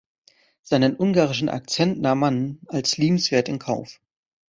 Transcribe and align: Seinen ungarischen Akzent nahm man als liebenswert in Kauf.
Seinen 0.63 0.95
ungarischen 0.97 1.47
Akzent 1.47 2.01
nahm 2.01 2.17
man 2.21 2.59
als 2.65 2.97
liebenswert 2.97 3.47
in 3.47 3.59
Kauf. 3.59 4.01